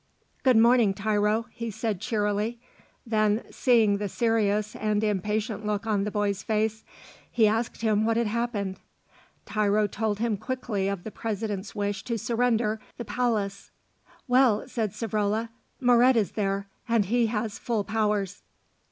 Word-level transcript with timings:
"Good 0.41 0.57
morning, 0.57 0.95
Tiro," 0.95 1.45
he 1.51 1.69
said 1.69 2.01
cheerily, 2.01 2.59
then, 3.05 3.43
seeing 3.51 3.97
the 3.97 4.09
serious 4.09 4.75
and 4.75 5.03
impatient 5.03 5.63
look 5.63 5.85
on 5.85 6.05
the 6.05 6.09
boy's 6.09 6.41
face, 6.41 6.83
he 7.31 7.45
asked 7.47 7.81
him 7.83 8.03
what 8.03 8.17
had 8.17 8.25
happened. 8.25 8.79
Tiro 9.45 9.85
told 9.85 10.17
him 10.17 10.37
quickly 10.37 10.87
of 10.87 11.03
the 11.03 11.11
President's 11.11 11.75
wish 11.75 12.03
to 12.05 12.17
surrender 12.17 12.79
the 12.97 13.05
palace. 13.05 13.69
"Well," 14.27 14.67
said 14.67 14.93
Savrola, 14.93 15.49
"Moret 15.79 16.15
is 16.15 16.31
there, 16.31 16.67
and 16.89 17.05
he 17.05 17.27
has 17.27 17.59
full 17.59 17.83
powers." 17.83 18.41